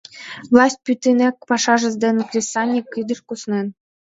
[0.53, 3.67] Власть пӱтынек пашазе ден кресаньык кидыш куснен.